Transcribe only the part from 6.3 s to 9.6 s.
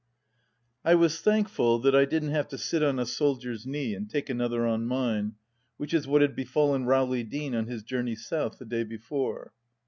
befallen Rowley Deane on his journey South, the day before.